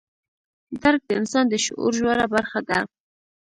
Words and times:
درک 0.81 1.01
د 1.07 1.11
انسان 1.19 1.45
د 1.49 1.53
شعور 1.65 1.91
ژوره 1.99 2.25
برخه 2.35 2.59
ده. 2.69 2.79